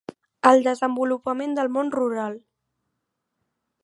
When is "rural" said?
1.97-2.39